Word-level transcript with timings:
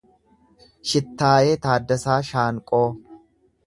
Shittaayee 0.93 1.53
Taaddasaa 1.67 2.19
Shaanqoo 2.35 2.87